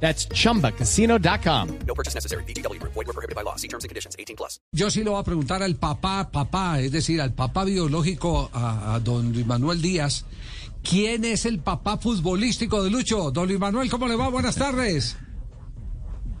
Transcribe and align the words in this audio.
That's 0.00 0.28
chumbacasino.com. 0.28 1.68
No 1.86 1.94
purchase 1.94 2.14
necessary. 2.14 2.44
BGW. 2.44 2.80
Void 2.82 3.06
were 3.06 3.12
prohibited 3.12 3.34
by 3.34 3.42
law. 3.42 3.56
See 3.56 3.68
terms 3.68 3.84
and 3.84 3.88
conditions. 3.88 4.14
18 4.18 4.36
plus. 4.36 4.60
Yo 4.72 4.90
sí 4.90 5.02
lo 5.02 5.12
voy 5.12 5.20
a 5.20 5.24
preguntar 5.24 5.62
al 5.62 5.76
papá, 5.76 6.30
papá, 6.30 6.80
es 6.80 6.92
decir, 6.92 7.20
al 7.20 7.32
papá 7.32 7.64
biológico, 7.64 8.50
a, 8.52 8.94
a 8.94 9.00
don 9.00 9.32
Luis 9.32 9.46
Manuel 9.46 9.80
Díaz. 9.80 10.24
¿Quién 10.88 11.24
es 11.24 11.46
el 11.46 11.58
papá 11.58 11.96
futbolístico 11.98 12.84
de 12.84 12.90
Lucho? 12.90 13.30
Don 13.32 13.48
Luis 13.48 13.58
Manuel, 13.58 13.90
¿cómo 13.90 14.06
le 14.06 14.14
va? 14.14 14.28
Buenas 14.28 14.54
tardes. 14.54 15.16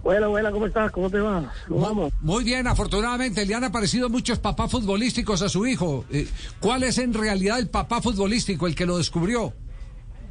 Buena, 0.04 0.28
buena, 0.28 0.52
¿cómo 0.52 0.66
estás? 0.66 0.92
¿Cómo 0.92 1.10
te 1.10 1.18
va? 1.18 1.52
¿Cómo 1.66 1.80
vamos? 1.80 2.12
Muy 2.20 2.44
bien, 2.44 2.68
afortunadamente 2.68 3.44
le 3.44 3.56
han 3.56 3.64
aparecido 3.64 4.08
muchos 4.08 4.38
papás 4.38 4.70
futbolísticos 4.70 5.42
a 5.42 5.48
su 5.48 5.66
hijo. 5.66 6.04
Eh, 6.12 6.28
¿Cuál 6.60 6.84
es 6.84 6.98
en 6.98 7.12
realidad 7.12 7.58
el 7.58 7.68
papá 7.68 8.00
futbolístico, 8.00 8.68
el 8.68 8.76
que 8.76 8.86
lo 8.86 8.98
descubrió? 8.98 9.52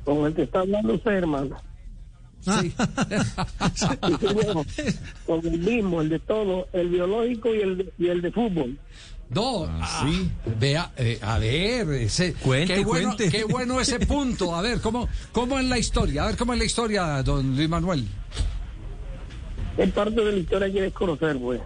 Con 0.05 0.26
el 0.26 0.34
que 0.34 0.44
está 0.44 0.59
hablando 0.59 0.94
usted, 0.94 1.12
hermano. 1.12 1.58
Sí. 2.45 2.73
Sí, 3.73 3.85
señor. 4.35 4.66
Con 5.26 5.45
el 5.45 5.59
mismo, 5.59 6.02
el 6.02 6.09
de 6.09 6.20
todo, 6.20 6.67
el 6.73 6.90
biológico 6.90 7.53
y 7.53 7.62
el 7.62 7.77
de, 7.77 7.94
y 7.98 8.08
el 8.08 8.22
de 8.22 8.31
fútbol. 8.31 8.77
No, 9.30 9.66
ah, 9.67 10.08
vea, 10.59 10.91
eh, 10.98 11.17
a 11.22 11.39
ver, 11.39 11.89
ese, 11.94 12.36
Cuente, 12.36 12.75
qué, 12.75 12.86
bueno, 12.86 13.16
cuente. 13.16 13.30
qué 13.31 13.44
bueno 13.44 13.81
ese 13.81 14.00
punto. 14.00 14.55
A 14.55 14.61
ver, 14.61 14.80
¿cómo, 14.81 15.09
¿cómo 15.31 15.58
es 15.58 15.66
la 15.66 15.80
historia? 15.80 16.23
A 16.23 16.28
ver, 16.28 16.38
¿cómo 16.38 16.53
es 16.53 16.59
la 16.59 16.66
historia, 16.66 17.23
don 17.23 17.55
Luis 17.55 17.67
Manuel? 17.67 18.08
Es 19.77 19.92
parte 19.92 20.23
de 20.23 20.31
la 20.31 20.38
historia 20.38 20.67
que 20.67 20.73
quieres 20.73 20.94
conocer, 20.94 21.38
pues. 21.39 21.59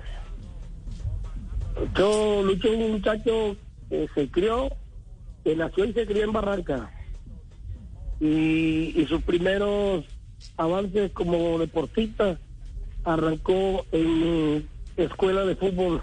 Yo, 1.98 2.42
Lucho 2.44 2.70
es 2.70 2.80
un 2.80 2.92
muchacho 2.94 3.56
que 3.90 4.10
se 4.16 4.30
crió, 4.30 4.70
que 5.44 5.56
nació 5.56 5.84
y 5.86 5.94
se 5.94 6.06
crió 6.06 6.24
en 6.24 6.32
Barranca. 6.32 6.92
Y, 8.22 8.94
y 8.96 9.06
sus 9.08 9.22
primeros 9.24 10.06
avances 10.58 11.12
como 11.12 11.58
deportista 11.60 12.38
arrancó 13.04 13.86
en 13.92 14.68
escuela 14.98 15.46
de 15.46 15.56
fútbol 15.56 16.02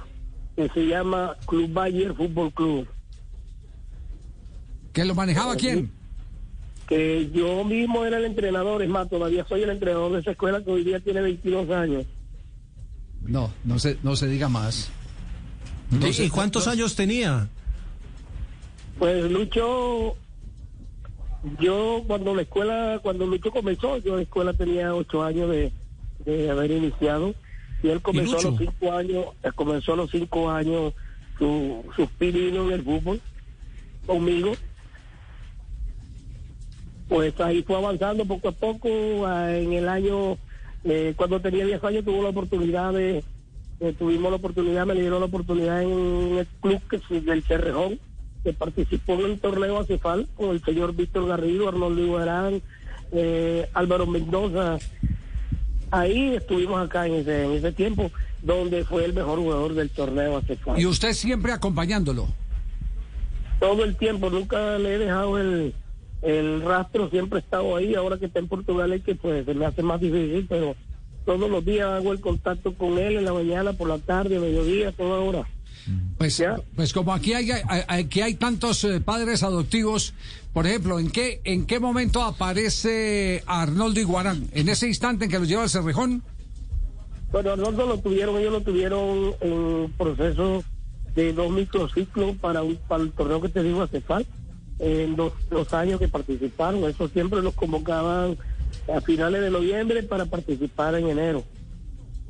que 0.57 0.69
se 0.71 0.87
llama 0.87 1.37
Club 1.47 1.71
Bayer 1.73 2.15
Fútbol 2.15 2.53
Club. 2.53 2.89
¿Que 4.93 5.05
lo 5.05 5.15
manejaba 5.15 5.57
quién? 5.57 5.93
que 6.89 7.29
yo 7.33 7.65
mismo 7.65 8.05
era 8.05 8.19
el 8.19 8.25
entrenador, 8.27 8.81
es 8.81 8.89
más, 8.89 9.09
todavía 9.11 9.45
soy 9.49 9.63
el 9.65 9.71
entrenador 9.71 10.13
de 10.13 10.21
esa 10.21 10.31
escuela 10.31 10.63
que 10.63 10.71
hoy 10.71 10.85
día 10.85 11.01
tiene 11.01 11.21
22 11.21 11.69
años. 11.71 12.07
No, 13.23 13.53
no 13.65 13.81
se, 13.81 13.99
no 14.05 14.15
se 14.15 14.29
diga 14.29 14.49
más. 14.49 14.89
No 15.91 16.07
¿Y 16.07 16.13
se- 16.13 16.31
cuántos 16.31 16.67
no- 16.67 16.73
años 16.73 16.95
tenía? 16.95 17.49
Pues 19.01 19.29
Lucho, 19.31 20.17
yo 21.61 22.03
cuando 22.07 22.35
la 22.35 22.43
escuela, 22.43 23.01
cuando 23.03 23.27
Lucho 23.27 23.51
comenzó, 23.51 23.99
yo 23.99 24.13
en 24.13 24.17
la 24.17 24.23
escuela 24.23 24.53
tenía 24.53 24.95
8 24.95 25.23
años 25.23 25.51
de, 25.51 25.73
de 26.25 26.51
haber 26.51 26.71
iniciado 26.71 27.35
y 27.83 27.89
él 27.89 28.01
comenzó 28.01 28.39
a 28.39 28.43
los 28.43 28.59
5 28.59 28.93
años, 28.93 29.27
él 29.43 29.55
comenzó 29.55 29.93
a 29.93 29.97
los 29.97 30.11
5 30.11 30.51
años 30.51 30.95
su, 31.39 31.85
sus 31.95 32.09
pininos 32.11 32.67
en 32.67 32.73
el 32.73 32.83
fútbol 32.83 33.21
conmigo. 34.07 34.53
Pues 37.09 37.39
ahí 37.41 37.63
fue 37.63 37.77
avanzando 37.77 38.25
poco 38.25 38.49
a 38.49 38.53
poco. 38.53 38.89
En 38.89 39.73
el 39.73 39.89
año, 39.89 40.39
eh, 40.85 41.15
cuando 41.17 41.41
tenía 41.41 41.65
10 41.65 41.85
años, 41.85 42.05
tuvo 42.05 42.23
la 42.23 42.31
oportunidad 42.31 42.93
de, 42.93 43.23
eh, 43.81 43.95
tuvimos 43.97 44.31
la 44.31 44.37
oportunidad, 44.37 44.87
me 44.87 44.95
dieron 44.95 45.21
la 45.21 45.27
oportunidad 45.27 45.83
en 45.83 46.39
el 46.39 46.47
club 46.61 46.81
que 46.89 47.21
del 47.21 47.43
Cerrejón, 47.45 48.01
que 48.47 48.53
participó 48.53 49.15
en 49.15 49.33
el 49.33 49.41
torneo 49.41 49.81
Acefal 49.81 50.29
con 50.37 50.51
el 50.51 50.63
señor 50.63 50.95
Víctor 50.95 51.27
Garrido, 51.27 51.67
Arnoldo 51.67 52.01
Iguarán, 52.01 52.63
eh, 53.11 53.69
Álvaro 53.75 54.07
Mendoza. 54.07 54.79
Ahí 55.91 56.37
estuvimos 56.37 56.81
acá 56.81 57.09
en 57.09 57.15
ese, 57.15 57.45
en 57.45 57.53
ese 57.55 57.73
tiempo, 57.73 58.13
donde 58.43 58.85
fue 58.85 59.05
el 59.05 59.15
mejor 59.15 59.41
jugador 59.41 59.75
del 59.75 59.91
torneo 59.91 60.37
Acefal. 60.37 60.79
Y 60.79 60.87
usted 60.87 61.13
siempre 61.13 61.51
acompañándolo. 61.51 62.29
todo 63.59 63.83
el 63.83 63.97
tiempo, 63.97 64.31
nunca 64.31 64.79
le 64.79 64.95
he 64.95 64.99
dejado 64.99 65.41
el, 65.41 65.75
el 66.23 66.63
rastro, 66.63 67.11
siempre 67.11 67.41
he 67.41 67.43
estado 67.43 67.75
ahí, 67.75 67.97
ahora 67.97 68.17
que 68.17 68.27
está 68.27 68.39
en 68.39 68.47
Portugal 68.47 68.93
es 68.93 69.03
que 69.03 69.17
pues 69.17 69.45
se 69.45 69.55
me 69.55 69.67
hace 69.67 69.83
más 69.83 70.01
difícil, 70.01 70.47
pero 70.49 70.77
todos 71.25 71.51
los 71.51 71.65
días 71.65 71.89
hago 71.89 72.13
el 72.13 72.21
contacto 72.21 72.75
con 72.75 72.97
él 72.99 73.17
en 73.17 73.25
la 73.25 73.33
mañana, 73.33 73.73
por 73.73 73.89
la 73.89 73.99
tarde, 73.99 74.39
mediodía, 74.39 74.93
toda 74.93 75.19
hora. 75.19 75.49
Pues, 76.19 76.39
Ya. 76.39 76.57
pues 76.75 76.93
como 76.93 77.13
aquí 77.13 77.33
hay, 77.35 77.51
aquí 77.89 78.21
hay 78.21 78.35
tantos 78.35 78.83
eh, 78.85 79.01
padres 79.01 79.43
adoptivos, 79.43 80.15
por 80.53 80.67
ejemplo, 80.67 80.99
¿en 80.99 81.11
qué, 81.11 81.41
¿en 81.45 81.67
qué 81.67 81.79
momento 81.81 82.23
aparece 82.23 83.43
Arnoldo 83.47 84.01
Iguarán? 84.01 84.49
¿En 84.53 84.69
ese 84.69 84.89
instante 84.89 85.27
en 85.27 85.31
que 85.31 85.39
lo 85.39 85.45
lleva 85.45 85.63
al 85.63 85.71
Cerrejón? 85.71 86.23
Bueno, 87.31 87.53
Arnoldo 87.53 87.87
lo 87.87 87.99
tuvieron, 87.99 88.37
ellos 88.39 88.53
lo 88.53 88.61
tuvieron 88.63 89.35
en 89.41 89.93
proceso 89.99 90.65
de 91.15 91.33
dos 91.33 91.51
microciclos 91.51 92.37
para, 92.37 92.63
un, 92.63 92.77
para 92.89 93.03
el 93.03 93.13
torneo 93.13 93.41
que 93.41 93.49
te 93.49 93.63
digo 93.63 93.83
hace 93.83 94.01
falta, 94.01 94.31
en 94.79 95.17
dos, 95.17 95.33
dos 95.51 95.73
años 95.73 95.99
que 95.99 96.09
participaron, 96.09 96.85
eso 96.85 97.09
siempre 97.09 97.43
los 97.43 97.55
convocaban 97.55 98.37
a 98.95 99.01
finales 99.01 99.41
de 99.43 99.51
noviembre 99.51 100.03
para 100.03 100.27
participar 100.27 100.95
en 100.95 101.09
enero. 101.09 101.45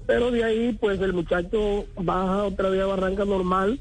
Pero 0.06 0.30
de 0.30 0.44
ahí, 0.44 0.78
pues 0.80 1.00
el 1.00 1.12
muchacho 1.12 1.86
baja 1.96 2.44
otra 2.44 2.70
vez 2.70 2.80
a 2.82 2.86
Barranca 2.86 3.24
normal 3.24 3.80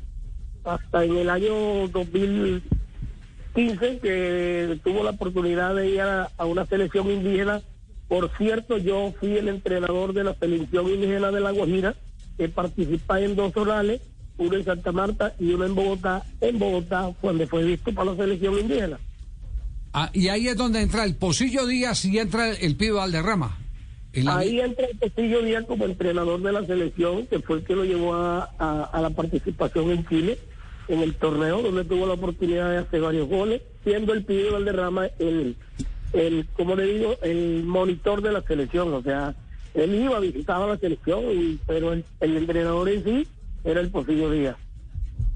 hasta 0.63 1.03
en 1.03 1.17
el 1.17 1.29
año 1.29 1.87
2015 1.89 3.99
que 3.99 4.79
tuvo 4.83 5.03
la 5.03 5.11
oportunidad 5.11 5.75
de 5.75 5.89
ir 5.89 6.01
a, 6.01 6.31
una 6.45 6.65
selección 6.65 7.11
indígena. 7.11 7.61
Por 8.07 8.31
cierto, 8.37 8.77
yo 8.77 9.13
fui 9.19 9.37
el 9.37 9.49
entrenador 9.49 10.13
de 10.13 10.23
la 10.23 10.33
selección 10.35 10.89
indígena 10.89 11.31
de 11.31 11.41
La 11.41 11.51
Guajira, 11.51 11.95
que 12.37 12.49
participa 12.49 13.21
en 13.21 13.35
dos 13.35 13.55
orales, 13.55 14.01
uno 14.37 14.57
en 14.57 14.65
Santa 14.65 14.91
Marta 14.91 15.33
y 15.39 15.53
uno 15.53 15.65
en 15.65 15.75
Bogotá. 15.75 16.23
En 16.41 16.59
Bogotá, 16.59 17.11
donde 17.21 17.47
fue 17.47 17.63
visto 17.63 17.93
para 17.93 18.11
la 18.11 18.17
selección 18.17 18.59
indígena. 18.59 18.99
Ah, 19.93 20.09
y 20.13 20.27
ahí 20.27 20.47
es 20.47 20.57
donde 20.57 20.81
entra 20.81 21.05
el 21.05 21.15
Pocillo 21.15 21.65
Díaz 21.65 22.03
y 22.05 22.19
entra 22.19 22.51
el 22.51 22.75
Pido 22.75 22.97
Valderrama. 22.97 23.64
En 24.15 24.25
la- 24.25 24.37
Ahí 24.37 24.59
entra 24.61 24.85
el 24.87 24.97
Castillo 24.97 25.41
Díaz 25.41 25.65
como 25.67 25.85
entrenador 25.85 26.41
de 26.41 26.51
la 26.51 26.65
selección, 26.65 27.27
que 27.27 27.39
fue 27.39 27.57
el 27.57 27.63
que 27.65 27.75
lo 27.75 27.83
llevó 27.85 28.13
a, 28.15 28.49
a- 28.57 28.83
a 28.91 29.01
la 29.01 29.09
participación 29.11 29.91
en 29.91 30.07
Chile, 30.07 30.39
en 30.87 31.01
el 31.01 31.15
torneo, 31.15 31.61
donde 31.61 31.83
tuvo 31.83 32.05
la 32.07 32.13
oportunidad 32.13 32.69
de 32.71 32.77
hacer 32.77 33.01
varios 33.01 33.27
goles, 33.27 33.61
siendo 33.83 34.13
el 34.13 34.23
Pido 34.23 34.53
Valderrama 34.53 35.07
el, 35.19 35.55
el, 36.13 36.47
como 36.53 36.75
le 36.75 36.85
digo, 36.85 37.17
el 37.23 37.63
monitor 37.65 38.21
de 38.21 38.31
la 38.31 38.41
selección. 38.41 38.93
O 38.93 39.01
sea, 39.01 39.35
él 39.73 39.95
iba, 39.95 40.19
visitaba 40.19 40.65
la 40.67 40.77
selección, 40.77 41.23
y- 41.31 41.59
pero 41.67 41.91
el, 41.93 42.05
el 42.21 42.37
entrenador 42.37 42.87
en 42.89 43.03
sí 43.03 43.27
era 43.63 43.81
el 43.81 43.89
Pocillo 43.89 44.29
Díaz. 44.31 44.55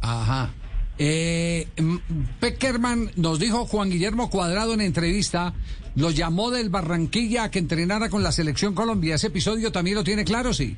Ajá. 0.01 0.51
Eh, 1.01 1.65
mm, 1.77 1.97
Peckerman 2.41 3.11
nos 3.15 3.39
dijo 3.39 3.65
Juan 3.65 3.89
Guillermo 3.89 4.29
Cuadrado 4.29 4.73
en 4.73 4.81
entrevista, 4.81 5.53
lo 5.95 6.11
llamó 6.11 6.51
del 6.51 6.69
Barranquilla 6.69 7.45
a 7.45 7.51
que 7.51 7.59
entrenara 7.59 8.09
con 8.09 8.21
la 8.21 8.33
selección 8.33 8.75
Colombia. 8.75 9.15
¿Ese 9.15 9.27
episodio 9.27 9.71
también 9.71 9.95
lo 9.95 10.03
tiene 10.03 10.25
claro, 10.25 10.53
sí? 10.53 10.75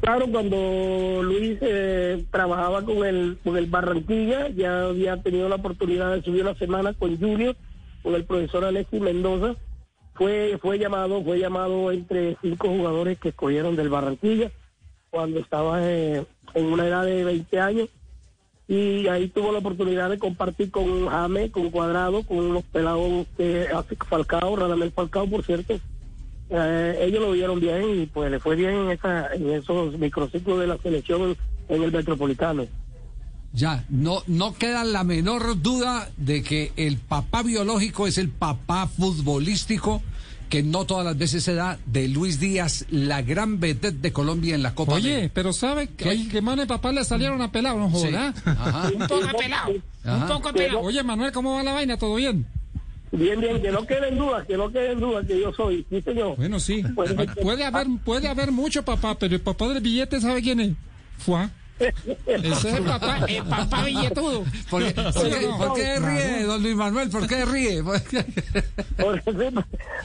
Claro, 0.00 0.26
cuando 0.30 1.22
Luis 1.22 1.58
eh, 1.60 2.24
trabajaba 2.30 2.84
con 2.84 3.04
el, 3.04 3.38
con 3.42 3.56
el 3.56 3.66
Barranquilla, 3.66 4.48
ya 4.50 4.84
había 4.84 5.20
tenido 5.22 5.48
la 5.48 5.56
oportunidad 5.56 6.14
de 6.14 6.22
subir 6.22 6.42
una 6.42 6.54
semana 6.54 6.92
con 6.92 7.18
Junior, 7.18 7.56
con 8.02 8.14
el 8.14 8.24
profesor 8.24 8.64
Alexis 8.64 9.00
Mendoza. 9.00 9.56
Fue, 10.14 10.58
fue 10.62 10.78
llamado, 10.78 11.24
fue 11.24 11.40
llamado 11.40 11.90
entre 11.90 12.36
cinco 12.42 12.68
jugadores 12.68 13.18
que 13.18 13.30
escogieron 13.30 13.74
del 13.74 13.88
Barranquilla 13.88 14.52
cuando 15.10 15.40
estaba 15.40 15.78
eh, 15.82 16.24
en 16.54 16.66
una 16.66 16.86
edad 16.86 17.04
de 17.04 17.24
20 17.24 17.60
años. 17.60 17.88
Y 18.66 19.08
ahí 19.08 19.28
tuvo 19.28 19.52
la 19.52 19.58
oportunidad 19.58 20.08
de 20.08 20.18
compartir 20.18 20.70
con 20.70 21.06
James, 21.08 21.50
con 21.50 21.70
Cuadrado, 21.70 22.22
con 22.22 22.54
los 22.54 22.64
pelados 22.64 23.26
que 23.36 23.66
hace 23.68 23.96
Falcao, 23.96 24.56
Radamel 24.56 24.90
Falcao, 24.90 25.28
por 25.28 25.44
cierto, 25.44 25.78
eh, 26.50 26.98
ellos 27.02 27.20
lo 27.20 27.32
vieron 27.32 27.60
bien 27.60 28.02
y 28.02 28.06
pues 28.06 28.30
le 28.30 28.38
fue 28.38 28.56
bien 28.56 28.74
en, 28.74 28.90
esa, 28.90 29.34
en 29.34 29.50
esos 29.50 29.98
microciclos 29.98 30.60
de 30.60 30.66
la 30.66 30.78
selección 30.78 31.36
en 31.68 31.82
el 31.82 31.92
Metropolitano. 31.92 32.66
Ya, 33.52 33.84
no, 33.88 34.22
no 34.26 34.54
queda 34.54 34.82
la 34.84 35.04
menor 35.04 35.60
duda 35.62 36.10
de 36.16 36.42
que 36.42 36.72
el 36.76 36.96
papá 36.96 37.42
biológico 37.42 38.06
es 38.06 38.18
el 38.18 38.28
papá 38.28 38.88
futbolístico 38.88 40.02
que 40.48 40.62
no 40.62 40.84
todas 40.84 41.04
las 41.04 41.16
veces 41.18 41.42
se 41.42 41.54
da 41.54 41.78
de 41.86 42.08
Luis 42.08 42.38
Díaz, 42.40 42.86
la 42.90 43.22
gran 43.22 43.58
vedette 43.60 44.00
de 44.00 44.12
Colombia 44.12 44.54
en 44.54 44.62
la 44.62 44.74
Copa 44.74 44.94
Oye, 44.94 45.30
pero 45.34 45.52
¿sabe 45.52 45.88
que, 45.88 46.08
ay, 46.08 46.28
que 46.28 46.40
mano 46.40 46.62
y 46.62 46.66
papá 46.66 46.92
le 46.92 47.04
salieron 47.04 47.40
a 47.42 47.50
pelado? 47.50 47.78
No 47.78 47.90
Sí. 47.90 48.06
joda. 48.06 48.34
Ajá. 48.44 48.90
Un 48.94 49.06
poco 49.08 49.38
pelado. 49.38 49.72
Ajá. 50.04 50.16
Un 50.16 50.28
poco 50.28 50.52
pelado. 50.52 50.80
Oye, 50.80 51.02
Manuel, 51.02 51.32
¿cómo 51.32 51.54
va 51.54 51.62
la 51.62 51.72
vaina? 51.72 51.96
¿Todo 51.96 52.14
bien? 52.16 52.46
Bien, 53.12 53.40
bien, 53.40 53.62
que 53.62 53.70
no 53.70 53.86
queden 53.86 54.18
dudas, 54.18 54.44
que 54.46 54.56
no 54.56 54.70
queden 54.72 54.98
dudas 54.98 55.24
que 55.26 55.40
yo 55.40 55.52
soy, 55.52 55.86
sí 55.88 56.02
señor. 56.02 56.36
Bueno, 56.36 56.58
sí. 56.58 56.82
Pues, 56.94 57.14
Puede 57.40 57.64
haber, 57.64 57.86
puede 58.04 58.28
haber 58.28 58.50
mucho 58.50 58.84
papá, 58.84 59.16
pero 59.18 59.34
el 59.36 59.40
papá 59.40 59.68
del 59.68 59.80
billete, 59.80 60.20
¿sabe 60.20 60.42
quién 60.42 60.58
es? 60.60 60.72
Fua. 61.18 61.50
Ese 61.78 62.52
es 62.52 62.64
el 62.64 62.82
papá, 62.84 63.18
el 63.28 63.42
papá 63.44 63.84
billetudo. 63.84 64.44
¿Por 64.70 64.82
qué, 64.84 64.92
por 65.02 65.12
qué- 65.28 65.48
por 65.58 65.74
qué 65.74 65.98
ríe, 65.98 66.42
don 66.44 66.62
Luis 66.62 66.76
Manuel? 66.76 67.10
¿Por 67.10 67.26
qué 67.26 67.44
ríe? 67.44 67.82
Porque, 68.96 69.52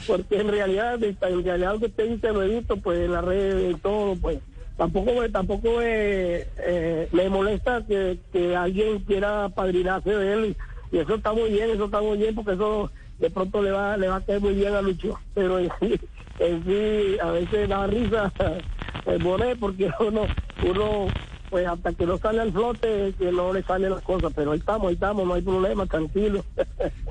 porque 0.06 0.40
en 0.40 0.48
realidad, 0.48 1.02
en 1.02 1.44
realidad 1.44 1.72
lo 1.74 1.78
que 1.80 1.86
usted 1.86 2.08
dice 2.08 2.32
lo 2.32 2.42
he 2.42 2.48
visto 2.58 2.76
pues 2.76 2.98
en 3.00 3.12
las 3.12 3.24
redes 3.24 3.74
y 3.76 3.78
todo, 3.78 4.16
pues 4.16 4.38
tampoco 4.76 5.12
tampoco 5.30 5.78
me, 5.78 6.46
eh, 6.58 7.08
me 7.12 7.28
molesta 7.28 7.84
que, 7.86 8.18
que 8.32 8.56
alguien 8.56 9.00
quiera 9.00 9.48
padrinarse 9.48 10.10
de 10.10 10.32
él 10.32 10.56
y, 10.92 10.96
y 10.96 10.98
eso 11.00 11.14
está 11.14 11.32
muy 11.32 11.50
bien, 11.50 11.70
eso 11.70 11.84
está 11.84 12.00
muy 12.00 12.18
bien 12.18 12.34
porque 12.34 12.52
eso 12.52 12.90
de 13.18 13.30
pronto 13.30 13.62
le 13.62 13.70
va 13.70 13.96
le 13.96 14.08
va 14.08 14.16
a 14.16 14.20
caer 14.22 14.40
muy 14.40 14.54
bien 14.54 14.74
a 14.74 14.82
Lucho, 14.82 15.18
pero 15.34 15.58
en 15.58 15.70
sí, 15.80 16.00
en 16.38 16.64
sí 16.64 17.18
a 17.22 17.30
veces 17.30 17.68
da 17.68 17.86
risa 17.86 18.32
el 19.06 19.22
Bonet 19.22 19.58
porque 19.58 19.90
uno 20.00 20.26
uno 20.62 21.08
pues 21.50 21.66
hasta 21.66 21.92
que 21.92 22.06
no 22.06 22.16
sale 22.18 22.40
al 22.40 22.52
flote 22.52 23.12
que 23.18 23.32
no 23.32 23.52
le 23.52 23.62
salen 23.64 23.90
las 23.90 24.02
cosas, 24.02 24.32
pero 24.34 24.52
ahí 24.52 24.58
estamos, 24.60 24.88
ahí 24.88 24.94
estamos, 24.94 25.26
no 25.26 25.34
hay 25.34 25.42
problema, 25.42 25.84
tranquilo. 25.86 26.44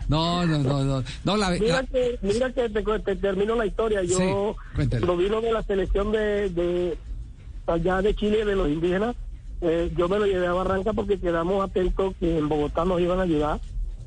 No, 0.08 0.46
no, 0.46 0.58
no, 0.60 0.84
no. 0.84 1.04
no 1.24 1.38
la, 1.38 1.50
Mira 1.52 1.82
la- 1.82 1.84
que, 1.88 2.18
mira 2.22 2.52
que 2.52 2.70
te, 2.70 2.82
te 2.82 3.16
termino 3.18 3.56
la 3.56 3.66
historia. 3.66 4.02
Yo, 4.04 4.56
Sí, 4.78 4.96
vino 5.18 5.42
de 5.42 5.52
la 5.52 5.62
selección 5.64 6.12
de, 6.12 6.50
de 6.50 6.98
allá 7.68 8.02
de 8.02 8.16
Chile, 8.16 8.46
de 8.46 8.56
los 8.56 8.70
indígenas. 8.70 9.16
eh, 9.62 9.92
yo 9.98 10.08
me 10.08 10.18
lo 10.20 10.26
llevé 10.26 10.48
a 10.48 10.54
Barranca 10.54 10.94
porque 10.94 11.20
quedamos 11.20 11.64
atentos 11.64 12.16
que 12.20 12.38
en 12.38 12.48
Bogotá 12.50 12.86
nos 12.86 13.00
iban 13.02 13.20
a 13.20 13.24
ayudar. 13.24 13.60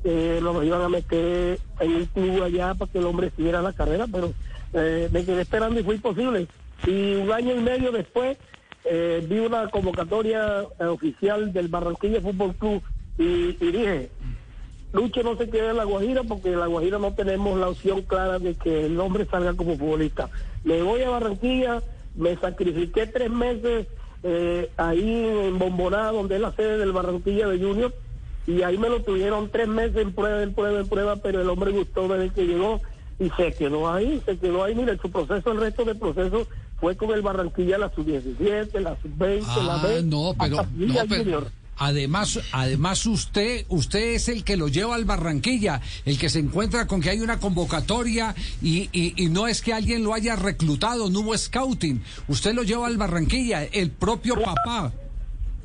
eh, 0.03 0.39
nos 0.41 0.61
iban 0.65 0.81
a 0.81 0.89
meter 0.89 1.59
en 1.79 1.95
un 1.95 2.05
club 2.07 2.43
allá 2.43 2.73
para 2.73 2.91
que 2.91 2.97
el 2.99 3.05
hombre 3.05 3.31
siguiera 3.37 3.61
la 3.61 3.71
carrera, 3.71 4.05
pero 4.11 4.33
eh, 4.73 5.07
me 5.13 5.23
quedé 5.23 5.41
esperando 5.43 5.79
y 5.79 5.83
fue 5.83 5.95
imposible. 5.95 6.47
Y 6.85 7.15
un 7.15 7.31
año 7.31 7.55
y 7.55 7.61
medio 7.61 7.91
después 7.93 8.37
eh, 8.85 9.25
vi 9.27 9.39
una 9.39 9.69
convocatoria 9.69 10.63
eh, 10.79 10.85
oficial 10.85 11.53
del 11.53 11.67
Barranquilla 11.67 12.21
Fútbol 12.21 12.53
Club 12.55 12.81
y, 13.17 13.53
dije, 13.53 14.09
Lucho 14.91 15.23
no 15.23 15.37
se 15.37 15.49
queda 15.49 15.71
en 15.71 15.77
La 15.77 15.85
Guajira 15.85 16.23
porque 16.23 16.51
en 16.51 16.59
La 16.59 16.67
Guajira 16.67 16.99
no 16.99 17.13
tenemos 17.13 17.57
la 17.57 17.69
opción 17.69 18.01
clara 18.01 18.39
de 18.39 18.55
que 18.55 18.85
el 18.85 18.99
hombre 18.99 19.25
salga 19.25 19.53
como 19.53 19.77
futbolista. 19.77 20.29
Me 20.63 20.81
voy 20.81 21.01
a 21.01 21.09
Barranquilla, 21.09 21.81
me 22.15 22.35
sacrifiqué 22.37 23.07
tres 23.07 23.29
meses 23.29 23.87
eh, 24.23 24.69
ahí 24.77 25.25
en 25.25 25.57
Bomboná, 25.59 26.11
donde 26.11 26.35
es 26.35 26.41
la 26.41 26.51
sede 26.51 26.77
del 26.77 26.91
Barranquilla 26.91 27.47
de 27.47 27.59
Junior, 27.59 27.93
y 28.47 28.61
ahí 28.63 28.77
me 28.77 28.89
lo 28.89 29.01
tuvieron 29.01 29.49
tres 29.49 29.67
meses 29.67 29.97
en 29.97 30.13
prueba, 30.13 30.43
en 30.43 30.53
prueba, 30.53 30.79
en 30.79 30.87
prueba, 30.87 31.15
pero 31.17 31.41
el 31.41 31.49
hombre 31.49 31.71
gustó 31.71 32.07
desde 32.07 32.33
que 32.33 32.45
llegó 32.45 32.81
y 33.19 33.29
se 33.31 33.53
quedó 33.53 33.89
ahí, 33.89 34.21
se 34.25 34.37
quedó 34.37 34.63
ahí. 34.63 34.75
Mira, 34.75 34.97
su 34.97 35.09
proceso, 35.09 35.51
el 35.51 35.59
resto 35.59 35.85
del 35.85 35.97
proceso 35.97 36.47
fue 36.83 36.97
con 36.97 37.11
el 37.11 37.21
Barranquilla, 37.21 37.77
la 37.77 37.89
sub-17, 37.95 38.77
la 38.81 38.97
sub-20, 39.01 39.63
la 39.63 39.75
Ah, 39.75 39.83
B. 39.87 40.03
no, 40.03 40.35
pero, 40.37 40.59
hasta 40.59 40.71
no, 40.73 40.77
Villa 40.85 41.05
pero 41.07 41.23
Junior. 41.23 41.51
además, 41.77 42.39
además 42.51 43.05
usted, 43.05 43.63
usted 43.69 44.15
es 44.15 44.27
el 44.27 44.43
que 44.43 44.57
lo 44.57 44.67
lleva 44.67 44.95
al 44.95 45.05
Barranquilla, 45.05 45.79
el 46.03 46.17
que 46.19 46.27
se 46.27 46.39
encuentra 46.39 46.85
con 46.85 46.99
que 46.99 47.09
hay 47.09 47.21
una 47.21 47.39
convocatoria 47.39 48.35
y, 48.61 48.89
y, 48.91 49.13
y 49.15 49.29
no 49.29 49.47
es 49.47 49.61
que 49.61 49.71
alguien 49.71 50.03
lo 50.03 50.13
haya 50.13 50.35
reclutado, 50.35 51.09
no 51.09 51.21
hubo 51.21 51.37
scouting, 51.37 52.03
usted 52.27 52.53
lo 52.53 52.63
lleva 52.63 52.87
al 52.87 52.97
Barranquilla, 52.97 53.63
el 53.63 53.89
propio 53.89 54.35
papá. 54.41 54.91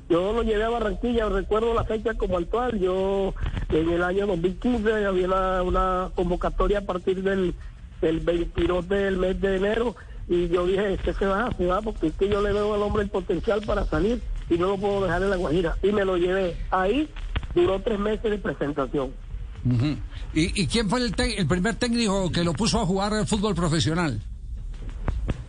Yo 0.08 0.32
lo 0.32 0.44
llevé 0.44 0.62
a 0.62 0.68
Barranquilla, 0.68 1.28
recuerdo 1.28 1.74
la 1.74 1.82
fecha 1.84 2.14
como 2.14 2.38
actual. 2.38 2.78
Yo 2.78 3.34
en 3.70 3.90
el 3.90 4.04
año 4.04 4.28
2015 4.28 5.04
había 5.04 5.26
una, 5.26 5.62
una 5.64 6.10
convocatoria 6.14 6.78
a 6.78 6.82
partir 6.82 7.24
del, 7.24 7.54
del 8.00 8.20
22 8.20 8.88
del 8.88 9.16
mes 9.18 9.40
de 9.40 9.56
enero 9.56 9.96
y 10.28 10.48
yo 10.48 10.66
dije, 10.66 10.94
este 10.94 11.14
se 11.14 11.26
va, 11.26 11.50
se 11.56 11.66
va, 11.66 11.80
porque 11.82 12.08
es 12.08 12.12
que 12.14 12.28
yo 12.28 12.42
le 12.42 12.52
veo 12.52 12.74
al 12.74 12.82
hombre 12.82 13.02
el 13.02 13.08
potencial 13.10 13.62
para 13.62 13.84
salir 13.86 14.20
y 14.50 14.58
no 14.58 14.68
lo 14.68 14.76
puedo 14.78 15.02
dejar 15.04 15.22
en 15.22 15.30
la 15.30 15.36
Guajira. 15.36 15.76
Y 15.82 15.92
me 15.92 16.04
lo 16.04 16.16
llevé. 16.16 16.56
Ahí 16.70 17.08
duró 17.54 17.80
tres 17.80 17.98
meses 17.98 18.30
de 18.30 18.38
presentación. 18.38 19.12
¿Y, 20.34 20.62
y 20.62 20.66
quién 20.66 20.88
fue 20.88 21.00
el, 21.00 21.14
el 21.36 21.46
primer 21.46 21.74
técnico 21.76 22.30
que 22.30 22.44
lo 22.44 22.52
puso 22.52 22.80
a 22.80 22.86
jugar 22.86 23.12
al 23.14 23.26
fútbol 23.26 23.54
profesional? 23.54 24.20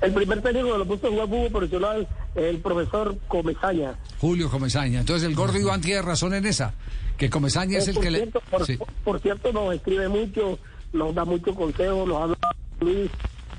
El 0.02 0.14
primer 0.14 0.42
técnico 0.42 0.72
que 0.72 0.78
lo 0.78 0.86
puso 0.86 1.08
a 1.08 1.10
jugar 1.10 1.28
fútbol 1.28 1.52
profesional, 1.52 2.08
el 2.36 2.58
profesor 2.60 3.18
Comesaña. 3.28 3.96
Julio 4.20 4.50
Comesaña. 4.50 5.02
Entonces 5.02 5.28
el 5.28 5.36
gordo 5.36 5.58
Iván 5.60 5.82
tiene 5.82 6.02
razón 6.02 6.34
en 6.34 6.46
esa, 6.46 6.74
que 7.18 7.30
Comesaña 7.30 7.78
es 7.78 7.88
el 7.90 7.96
por, 7.96 8.04
que 8.04 8.12
le... 8.12 8.28
por, 8.28 8.66
Sí. 8.66 8.78
por 9.04 9.20
cierto, 9.20 9.52
nos 9.54 9.76
escribe 9.76 10.08
mucho, 10.08 10.58
nos 10.94 11.14
da 11.14 11.26
mucho 11.26 11.54
consejo, 11.54 12.06
nos 12.08 12.22
habla 12.22 12.38
Luis, 12.82 13.10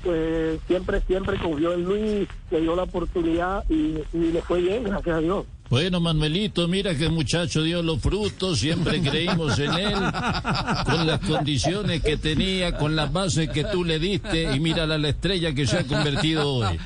pues 0.03 0.59
siempre, 0.67 1.01
siempre 1.07 1.37
confió 1.37 1.73
en 1.73 1.83
Luis, 1.83 2.27
le 2.51 2.61
dio 2.61 2.75
la 2.75 2.83
oportunidad 2.83 3.63
y, 3.69 3.95
y 4.13 4.31
le 4.31 4.41
fue 4.41 4.61
bien, 4.61 4.83
gracias 4.83 5.15
a 5.15 5.19
Dios. 5.19 5.45
Bueno, 5.69 6.01
Manuelito, 6.01 6.67
mira 6.67 6.93
que 6.95 7.05
el 7.05 7.11
muchacho 7.13 7.63
dio 7.63 7.81
los 7.81 8.01
frutos, 8.01 8.59
siempre 8.59 8.99
creímos 9.01 9.57
en 9.57 9.71
él, 9.73 9.93
con 10.85 11.07
las 11.07 11.19
condiciones 11.25 12.03
que 12.03 12.17
tenía, 12.17 12.75
con 12.77 12.95
las 12.97 13.13
bases 13.13 13.49
que 13.49 13.63
tú 13.63 13.85
le 13.85 13.97
diste, 13.97 14.53
y 14.53 14.59
mira 14.59 14.85
la 14.85 15.07
estrella 15.07 15.53
que 15.53 15.65
se 15.65 15.77
ha 15.77 15.83
convertido 15.87 16.45
hoy. 16.55 16.77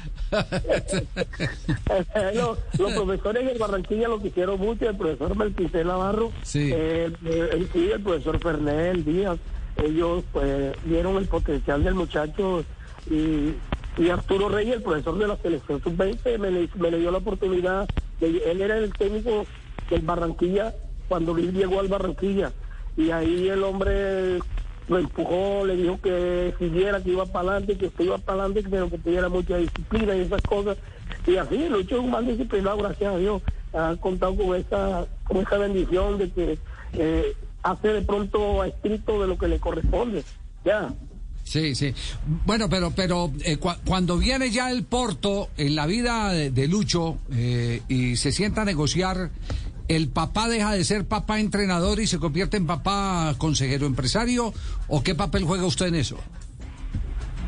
los, 2.35 2.57
los 2.77 2.93
profesores 2.93 3.51
en 3.51 3.57
Barranquilla 3.57 4.07
lo 4.07 4.21
quisieron 4.21 4.59
mucho, 4.59 4.89
el 4.89 4.95
profesor 4.97 5.35
Melquisé 5.35 5.83
Navarro, 5.83 6.31
Sí. 6.43 6.69
eh, 6.73 7.11
el, 7.25 7.27
el- 7.31 7.69
sí, 7.73 7.89
el 7.91 8.01
profesor 8.01 8.39
Fernel 8.39 9.03
Díaz, 9.03 9.37
ellos 9.83 10.23
pues 10.31 10.73
vieron 10.85 11.17
el 11.17 11.25
potencial 11.25 11.83
del 11.83 11.95
muchacho 11.95 12.63
y, 13.09 13.53
y 13.97 14.09
Arturo 14.09 14.49
Reyes, 14.49 14.75
el 14.75 14.83
profesor 14.83 15.17
de 15.17 15.27
la 15.27 15.37
selección 15.37 15.81
sub-20, 15.81 16.37
me, 16.39 16.51
le- 16.51 16.97
dio 16.99 17.11
la 17.11 17.19
oportunidad, 17.19 17.89
de- 18.19 18.41
él 18.51 18.61
era 18.61 18.77
el 18.77 18.93
técnico 18.93 19.45
del 19.89 20.01
Barranquilla 20.01 20.73
cuando 21.07 21.33
Luis 21.33 21.53
llegó 21.53 21.79
al 21.79 21.87
Barranquilla 21.87 22.51
y 22.97 23.11
ahí 23.11 23.47
el 23.49 23.63
hombre 23.63 24.39
lo 24.87 24.97
empujó, 24.99 25.65
le 25.65 25.75
dijo 25.75 25.99
que 26.01 26.53
siguiera, 26.59 27.01
que 27.01 27.11
iba 27.11 27.25
para 27.25 27.51
adelante, 27.51 27.77
que 27.77 28.03
iba 28.03 28.17
para 28.17 28.43
adelante, 28.43 28.67
pero 28.69 28.89
que 28.89 28.97
tuviera 28.99 29.29
mucha 29.29 29.57
disciplina 29.57 30.15
y 30.15 30.21
esas 30.21 30.43
cosas. 30.43 30.77
Y 31.25 31.35
así, 31.37 31.67
Lucho 31.69 31.95
es 31.95 32.01
un 32.01 32.11
mal 32.11 32.25
disciplinado, 32.25 32.77
gracias 32.77 33.13
a 33.13 33.17
Dios. 33.17 33.41
Ha 33.73 33.95
contado 33.99 34.35
con 34.35 34.55
esa, 34.55 35.05
con 35.27 35.37
esa 35.37 35.57
bendición 35.57 36.17
de 36.19 36.31
que 36.31 36.59
eh, 36.93 37.35
hace 37.63 37.87
de 37.93 38.01
pronto 38.03 38.61
a 38.61 38.67
estricto 38.67 39.19
de 39.21 39.27
lo 39.27 39.37
que 39.37 39.47
le 39.47 39.59
corresponde. 39.59 40.23
Ya. 40.63 40.93
Sí, 41.45 41.75
sí. 41.75 41.93
Bueno, 42.45 42.67
pero 42.69 42.89
pero 42.91 43.31
eh, 43.43 43.59
cua- 43.59 43.77
cuando 43.85 44.17
viene 44.17 44.49
ya 44.49 44.71
el 44.71 44.83
Porto 44.83 45.49
en 45.57 45.75
la 45.75 45.85
vida 45.85 46.33
de, 46.33 46.49
de 46.49 46.67
Lucho 46.67 47.17
eh, 47.31 47.81
y 47.87 48.15
se 48.15 48.31
sienta 48.31 48.63
a 48.63 48.65
negociar, 48.65 49.29
¿el 49.87 50.09
papá 50.09 50.49
deja 50.49 50.73
de 50.73 50.83
ser 50.83 51.05
papá 51.05 51.39
entrenador 51.39 51.99
y 51.99 52.07
se 52.07 52.17
convierte 52.17 52.57
en 52.57 52.65
papá 52.65 53.35
consejero 53.37 53.85
empresario? 53.85 54.53
¿O 54.87 55.03
qué 55.03 55.13
papel 55.13 55.43
juega 55.43 55.65
usted 55.65 55.85
en 55.85 55.95
eso? 55.95 56.17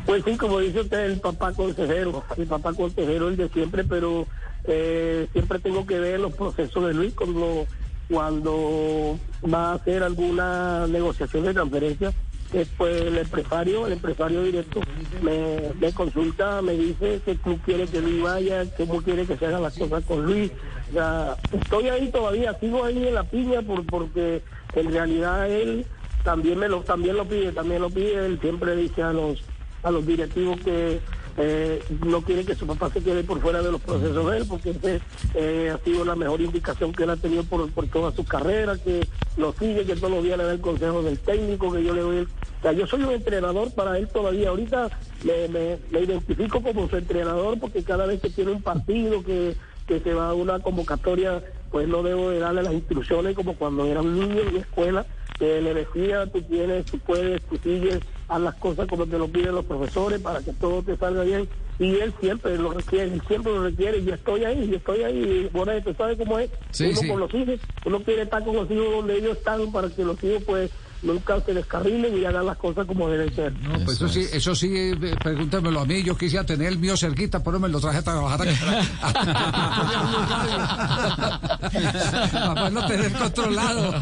Pues 0.06 0.22
sí, 0.24 0.36
como 0.36 0.60
dice 0.60 0.80
usted, 0.80 1.04
el 1.04 1.20
papá 1.20 1.52
consejero, 1.52 2.22
el 2.36 2.46
papá 2.46 2.72
consejero, 2.74 3.28
el 3.28 3.36
de 3.36 3.48
siempre, 3.48 3.82
pero 3.82 4.28
eh, 4.64 5.26
siempre 5.32 5.58
tengo 5.58 5.84
que 5.86 5.98
ver 5.98 6.20
los 6.20 6.32
procesos 6.34 6.86
de 6.86 6.94
Luis 6.94 7.14
cuando, 7.14 7.66
cuando 8.08 9.18
va 9.52 9.72
a 9.72 9.74
hacer 9.74 10.04
alguna 10.04 10.86
negociación 10.86 11.42
de 11.44 11.52
transferencia. 11.52 12.12
Después 12.52 13.02
el 13.02 13.18
empresario, 13.18 13.86
el 13.86 13.92
empresario 13.92 14.42
directo, 14.42 14.80
me, 15.20 15.92
consulta, 15.92 16.62
me 16.62 16.72
dice 16.72 17.20
que 17.24 17.34
tú 17.34 17.58
quieres 17.64 17.90
que 17.90 18.00
Luis 18.00 18.22
vaya, 18.22 18.64
cómo 18.76 19.02
quiere 19.02 19.26
que 19.26 19.36
se 19.36 19.46
hagan 19.46 19.62
las 19.62 19.76
cosas 19.76 20.02
con 20.04 20.24
Luis. 20.24 20.50
O 20.88 20.92
sea, 20.92 21.36
estoy 21.52 21.88
ahí 21.90 22.10
todavía, 22.10 22.54
sigo 22.58 22.84
ahí 22.84 23.06
en 23.06 23.14
la 23.14 23.24
piña 23.24 23.60
por, 23.60 23.84
porque 23.86 24.42
en 24.74 24.92
realidad 24.92 25.50
él 25.50 25.86
también 26.24 26.58
me 26.58 26.68
lo 26.68 26.80
también 26.82 27.16
lo 27.16 27.26
pide, 27.26 27.52
también 27.52 27.82
lo 27.82 27.90
pide, 27.90 28.24
él 28.24 28.38
siempre 28.40 28.74
dice 28.76 29.02
a 29.02 29.12
los 29.12 29.44
a 29.82 29.90
los 29.90 30.06
directivos 30.06 30.58
que 30.60 31.00
eh, 31.38 31.80
no 32.04 32.20
quiere 32.22 32.44
que 32.44 32.56
su 32.56 32.66
papá 32.66 32.90
se 32.90 33.00
quede 33.00 33.22
por 33.22 33.40
fuera 33.40 33.62
de 33.62 33.70
los 33.70 33.80
procesos 33.80 34.30
de 34.30 34.36
él, 34.38 34.44
porque 34.48 34.70
ese 34.70 35.00
eh, 35.34 35.72
ha 35.72 35.78
sido 35.84 36.04
la 36.04 36.16
mejor 36.16 36.40
indicación 36.40 36.92
que 36.92 37.04
él 37.04 37.10
ha 37.10 37.16
tenido 37.16 37.44
por, 37.44 37.70
por 37.70 37.86
toda 37.86 38.10
su 38.10 38.24
carrera, 38.24 38.76
que 38.76 39.06
lo 39.36 39.52
sigue, 39.52 39.84
que 39.84 39.94
todos 39.94 40.10
los 40.10 40.24
días 40.24 40.36
le 40.36 40.44
da 40.44 40.52
el 40.52 40.60
consejo 40.60 41.02
del 41.02 41.18
técnico, 41.18 41.72
que 41.72 41.84
yo 41.84 41.94
le 41.94 42.00
doy. 42.00 42.22
O 42.22 42.62
sea, 42.62 42.72
yo 42.72 42.86
soy 42.88 43.02
un 43.04 43.12
entrenador 43.12 43.72
para 43.72 43.96
él 43.98 44.08
todavía. 44.08 44.48
Ahorita 44.48 44.90
me, 45.24 45.46
me, 45.48 45.78
me 45.92 46.00
identifico 46.00 46.60
como 46.60 46.88
su 46.88 46.96
entrenador 46.96 47.58
porque 47.60 47.84
cada 47.84 48.06
vez 48.06 48.20
que 48.20 48.30
tiene 48.30 48.50
un 48.50 48.62
partido, 48.62 49.22
que, 49.22 49.54
que 49.86 50.00
se 50.00 50.14
va 50.14 50.30
a 50.30 50.34
una 50.34 50.58
convocatoria, 50.58 51.42
pues 51.70 51.86
no 51.86 52.02
debo 52.02 52.30
de 52.30 52.40
darle 52.40 52.64
las 52.64 52.72
instrucciones 52.72 53.36
como 53.36 53.54
cuando 53.54 53.86
era 53.86 54.00
un 54.00 54.18
niño 54.18 54.40
en 54.40 54.54
la 54.54 54.60
escuela, 54.60 55.06
que 55.38 55.60
le 55.60 55.72
decía, 55.72 56.26
tú 56.26 56.42
tienes, 56.42 56.84
tú 56.86 56.98
puedes, 56.98 57.40
tú 57.42 57.56
sigues, 57.62 58.00
haz 58.28 58.40
las 58.40 58.54
cosas 58.56 58.86
como 58.86 59.06
te 59.06 59.18
lo 59.18 59.28
piden 59.28 59.54
los 59.54 59.64
profesores 59.64 60.20
para 60.20 60.40
que 60.40 60.52
todo 60.52 60.82
te 60.82 60.96
salga 60.96 61.22
bien. 61.22 61.48
Y 61.78 61.94
él 61.96 62.12
siempre 62.20 62.58
lo 62.58 62.72
requiere, 62.72 63.20
siempre 63.28 63.52
lo 63.52 63.62
requiere. 63.62 63.98
Y 63.98 64.04
yo 64.04 64.14
estoy 64.14 64.44
ahí, 64.44 64.68
yo 64.68 64.76
estoy 64.76 65.04
ahí. 65.04 65.48
Bueno, 65.52 65.72
tú 65.82 65.94
sabes 65.94 66.18
cómo 66.18 66.38
es. 66.38 66.50
Sí, 66.70 66.86
uno 66.86 67.00
sí. 67.00 67.08
con 67.08 67.20
los 67.20 67.34
hijos, 67.34 67.60
uno 67.84 68.02
quiere 68.02 68.22
estar 68.22 68.44
con 68.44 68.56
los 68.56 68.70
hijos 68.70 68.90
donde 68.90 69.16
ellos 69.16 69.36
están 69.36 69.72
para 69.72 69.88
que 69.88 70.04
los 70.04 70.22
hijos, 70.24 70.42
pues, 70.44 70.70
nunca 71.02 71.40
se 71.40 71.54
descarrilen 71.54 72.18
y 72.18 72.24
hagan 72.24 72.46
las 72.46 72.56
cosas 72.56 72.86
como 72.86 73.08
deben 73.08 73.34
ser. 73.34 73.52
No, 73.60 73.78
pues 73.84 73.96
eso, 73.96 74.08
sí, 74.08 74.26
eso 74.32 74.54
sí, 74.54 74.70
eh, 74.74 74.96
pregúntemelo 75.22 75.80
a 75.80 75.84
mí. 75.84 76.02
Yo 76.02 76.16
quisiera 76.16 76.44
tener 76.44 76.68
el 76.68 76.78
mío 76.78 76.96
cerquita, 76.96 77.42
pero 77.42 77.60
me 77.60 77.68
lo 77.68 77.80
traje 77.80 77.98
a 77.98 78.02
trabajar 78.02 78.42
aquí. 78.42 78.58
Para 82.32 82.70
no 82.70 82.86
tener 82.86 83.12
controlado. 83.12 83.90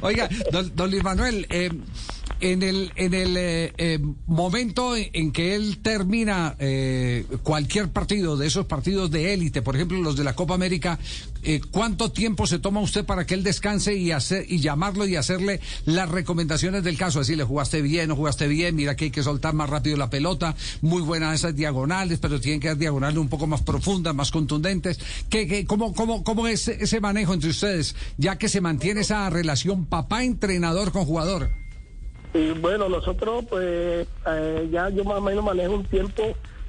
Oiga, 0.00 0.28
don, 0.50 0.74
don 0.74 0.90
Luis 0.90 1.04
Manuel, 1.04 1.46
eh, 1.50 1.70
en 2.40 2.62
el, 2.62 2.92
en 2.96 3.14
el 3.14 3.36
eh, 3.36 3.72
eh, 3.76 3.98
momento 4.26 4.94
en, 4.96 5.32
que 5.32 5.54
él 5.54 5.78
termina 5.82 6.56
eh, 6.58 7.24
cualquier 7.42 7.88
partido 7.90 8.36
de 8.36 8.46
esos 8.46 8.66
partidos 8.66 9.10
de 9.10 9.32
élite, 9.34 9.62
por 9.62 9.76
ejemplo 9.76 10.00
los 10.00 10.16
de 10.16 10.24
la 10.24 10.34
Copa 10.34 10.54
América, 10.54 10.98
eh, 11.42 11.60
¿cuánto 11.70 12.12
tiempo 12.12 12.46
se 12.46 12.58
toma 12.58 12.80
usted 12.80 13.04
para 13.04 13.24
que 13.26 13.34
él 13.34 13.42
descanse 13.42 13.94
y 13.96 14.10
hacer 14.10 14.44
y 14.48 14.60
llamarlo 14.60 15.06
y 15.06 15.16
hacerle 15.16 15.60
las 15.86 16.08
recomendaciones 16.08 16.84
del 16.84 16.98
caso? 16.98 17.20
Decirle, 17.20 17.44
jugaste 17.44 17.80
bien, 17.80 18.08
no 18.08 18.16
jugaste 18.16 18.46
bien, 18.46 18.76
mira 18.76 18.96
que 18.96 19.06
hay 19.06 19.10
que 19.10 19.22
soltar 19.22 19.54
más 19.54 19.70
rápido 19.70 19.96
la 19.96 20.10
pelota, 20.10 20.54
muy 20.82 21.02
buenas 21.02 21.34
esas 21.34 21.56
diagonales, 21.56 22.18
pero 22.18 22.40
tienen 22.40 22.60
que 22.60 22.68
ser 22.68 22.76
diagonales 22.76 23.18
un 23.18 23.28
poco 23.28 23.46
más 23.46 23.62
profundas, 23.62 24.14
más 24.14 24.30
contundentes. 24.30 24.98
¿Qué, 25.28 25.46
qué, 25.46 25.64
cómo, 25.64 25.94
cómo, 25.94 26.24
¿Cómo 26.24 26.46
es 26.46 26.68
ese 26.68 27.00
manejo 27.00 27.32
entre 27.32 27.50
ustedes, 27.50 27.94
ya 28.18 28.36
que 28.36 28.48
se 28.48 28.60
mantiene 28.60 29.00
esa 29.00 29.28
relación 29.30 29.86
papá-entrenador 29.86 30.92
con 30.92 31.04
jugador? 31.04 31.50
Y 32.32 32.52
bueno, 32.52 32.88
nosotros 32.88 33.44
pues 33.48 34.06
eh, 34.26 34.68
ya 34.70 34.88
yo 34.90 35.04
más 35.04 35.18
o 35.18 35.20
menos 35.20 35.44
manejo 35.44 35.74
un 35.74 35.84
tiempo 35.84 36.22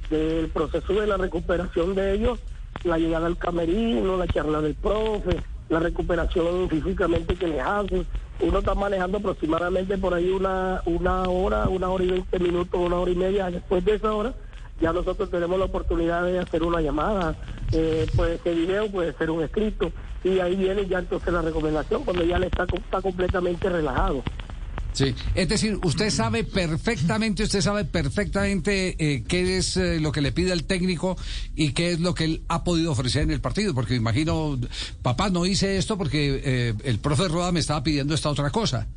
del 0.09 0.49
proceso 0.49 0.93
de 0.93 1.07
la 1.07 1.17
recuperación 1.17 1.93
de 1.95 2.13
ellos, 2.13 2.39
la 2.83 2.97
llegada 2.97 3.27
al 3.27 3.37
camerino, 3.37 4.17
la 4.17 4.27
charla 4.27 4.61
del 4.61 4.75
profe, 4.75 5.37
la 5.69 5.79
recuperación 5.79 6.67
físicamente 6.69 7.35
que 7.35 7.47
les 7.47 7.61
hacen. 7.61 8.05
Uno 8.39 8.59
está 8.59 8.73
manejando 8.73 9.19
aproximadamente 9.19 9.97
por 9.99 10.15
ahí 10.15 10.31
una, 10.31 10.81
una 10.85 11.29
hora, 11.29 11.69
una 11.69 11.89
hora 11.89 12.03
y 12.03 12.07
veinte 12.07 12.39
minutos, 12.39 12.79
una 12.79 12.97
hora 12.97 13.11
y 13.11 13.15
media. 13.15 13.51
Después 13.51 13.85
de 13.85 13.95
esa 13.95 14.13
hora 14.13 14.33
ya 14.81 14.91
nosotros 14.91 15.29
tenemos 15.29 15.59
la 15.59 15.65
oportunidad 15.65 16.25
de 16.25 16.39
hacer 16.39 16.63
una 16.63 16.81
llamada, 16.81 17.35
eh, 17.71 18.07
puede 18.15 18.39
ser 18.39 18.55
video, 18.55 18.89
puede 18.89 19.13
ser 19.13 19.29
un 19.29 19.43
escrito, 19.43 19.91
y 20.23 20.39
ahí 20.39 20.55
viene 20.55 20.87
ya 20.87 20.97
entonces 20.97 21.31
la 21.31 21.43
recomendación 21.43 22.03
cuando 22.03 22.23
ya 22.23 22.39
le 22.39 22.47
está, 22.47 22.63
está 22.63 22.99
completamente 22.99 23.69
relajado. 23.69 24.23
Sí, 24.93 25.15
es 25.33 25.47
decir, 25.47 25.77
usted 25.83 26.09
sabe 26.09 26.43
perfectamente, 26.43 27.43
usted 27.43 27.61
sabe 27.61 27.85
perfectamente 27.85 28.95
eh, 28.99 29.23
qué 29.25 29.57
es 29.57 29.77
eh, 29.77 30.01
lo 30.01 30.11
que 30.11 30.19
le 30.19 30.33
pide 30.33 30.51
el 30.51 30.65
técnico 30.65 31.15
y 31.55 31.71
qué 31.71 31.91
es 31.91 32.01
lo 32.01 32.13
que 32.13 32.25
él 32.25 32.41
ha 32.49 32.65
podido 32.65 32.91
ofrecer 32.91 33.23
en 33.23 33.31
el 33.31 33.39
partido, 33.39 33.73
porque 33.73 33.95
imagino, 33.95 34.59
papá, 35.01 35.29
no 35.29 35.45
hice 35.45 35.77
esto 35.77 35.97
porque 35.97 36.41
eh, 36.43 36.73
el 36.83 36.99
profe 36.99 37.29
Roda 37.29 37.53
me 37.53 37.61
estaba 37.61 37.83
pidiendo 37.83 38.13
esta 38.13 38.29
otra 38.29 38.49
cosa. 38.49 38.87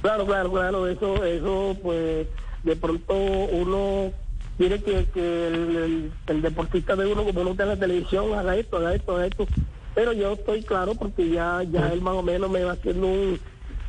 Claro, 0.00 0.26
claro, 0.26 0.52
claro, 0.52 0.86
eso, 0.86 1.24
eso, 1.24 1.76
pues, 1.82 2.28
de 2.62 2.76
pronto 2.76 3.14
uno 3.14 4.12
quiere 4.56 4.80
que, 4.80 5.06
que 5.12 5.46
el, 5.48 5.76
el- 5.76 6.12
el 6.28 6.42
deportista 6.42 6.94
de 6.94 7.06
uno, 7.06 7.24
como 7.24 7.40
uno 7.40 7.50
está 7.50 7.64
en 7.64 7.68
la 7.70 7.76
televisión, 7.80 8.32
haga 8.38 8.56
esto, 8.56 8.76
haga 8.76 8.94
esto, 8.94 9.16
haga 9.16 9.26
esto. 9.26 9.48
Pero 9.94 10.12
yo 10.12 10.34
estoy 10.34 10.62
claro 10.62 10.94
porque 10.94 11.28
ya, 11.30 11.62
ya 11.70 11.92
él 11.92 12.00
más 12.00 12.14
o 12.14 12.22
menos 12.22 12.50
me 12.50 12.62
va 12.64 12.72
haciendo 12.72 13.06
un, 13.06 13.40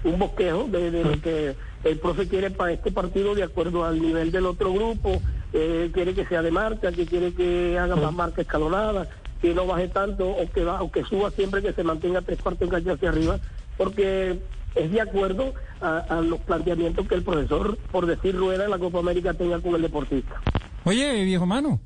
un 0.06 0.20
bosquejo 0.20 0.66
de, 0.66 1.04
lo 1.04 1.22
que 1.22 1.56
el 1.84 2.00
profe 2.00 2.28
quiere 2.28 2.52
para 2.52 2.72
este 2.72 2.92
partido 2.92 3.36
de 3.36 3.44
acuerdo 3.44 3.84
al 3.84 4.02
nivel 4.02 4.32
del 4.32 4.46
otro 4.46 4.74
grupo. 4.74 5.22
Eh, 5.54 5.90
quiere 5.94 6.14
que 6.14 6.26
sea 6.26 6.42
de 6.42 6.52
marca, 6.52 6.92
que 6.92 7.06
quiere 7.06 7.34
que 7.34 7.78
haga 7.80 7.96
más 7.96 8.14
marca 8.14 8.42
escalonada, 8.42 9.08
que 9.42 9.54
no 9.54 9.66
baje 9.66 9.88
tanto 9.88 10.28
o 10.30 10.50
que, 10.52 10.64
va, 10.64 10.82
o 10.82 10.92
que 10.92 11.04
suba 11.04 11.32
siempre 11.32 11.62
que 11.62 11.74
se 11.74 11.84
mantenga 11.84 12.22
tres 12.22 12.42
cuartos 12.42 12.64
en 12.64 12.70
cancha 12.70 12.94
hacia 12.94 13.10
arriba, 13.10 13.40
porque 13.78 14.40
es 14.76 14.92
de 14.92 15.02
acuerdo 15.02 15.54
a, 15.82 16.00
a 16.00 16.22
los 16.22 16.40
planteamientos 16.42 17.08
que 17.08 17.16
el 17.16 17.24
profesor, 17.24 17.78
por 17.92 18.06
decir 18.06 18.36
rueda 18.36 18.66
en 18.66 18.72
la 18.72 18.80
Copa 18.80 19.00
América, 19.00 19.34
tenga 19.34 19.60
con 19.60 19.76
el 19.76 19.82
deportista. 19.82 20.42
Oye, 20.84 21.24
viejo 21.24 21.46
mano, 21.46 21.80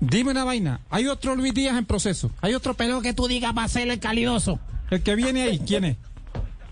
dime 0.00 0.30
una 0.30 0.44
vaina. 0.44 0.80
Hay 0.90 1.06
otro 1.06 1.34
Luis 1.34 1.54
Díaz 1.54 1.78
en 1.78 1.86
proceso. 1.86 2.30
Hay 2.42 2.54
otro 2.54 2.74
peleo 2.74 3.00
que 3.00 3.14
tú 3.14 3.26
digas 3.26 3.54
va 3.56 3.64
a 3.64 3.68
ser 3.68 3.88
el 3.88 3.98
calidoso. 3.98 4.60
El 4.90 5.02
que 5.02 5.14
viene 5.14 5.42
ahí, 5.42 5.58
¿quién 5.58 5.84
es? 5.84 5.96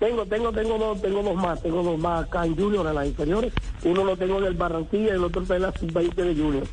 Tengo, 0.03 0.27
tengo, 0.27 0.51
tengo 0.51 0.79
dos, 0.79 1.01
tengo 1.01 1.23
dos 1.23 1.37
más, 1.37 1.63
tengo 1.63 1.81
dos 1.85 1.97
más 1.97 2.25
acá 2.27 2.45
en 2.45 2.57
Junior, 2.57 2.85
en 2.89 2.95
las 2.97 3.07
inferiores. 3.07 3.53
Uno 3.85 4.03
lo 4.03 4.17
tengo 4.17 4.39
en 4.41 4.47
el 4.47 4.55
Barranquilla 4.55 5.05
y 5.07 5.11
el 5.11 5.23
otro 5.23 5.43
está 5.43 5.55
en 5.55 5.63
la 5.63 5.73
sub-20 5.79 6.15
de 6.17 6.35
Junior. 6.35 6.67